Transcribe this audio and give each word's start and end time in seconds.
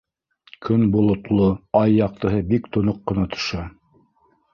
Көн 0.67 0.85
болотло, 0.95 1.49
ай 1.81 1.93
яҡтыһы 1.97 2.39
бик 2.53 2.65
тоноҡ 2.79 3.05
ҡына 3.13 3.27
төшә. 3.35 3.67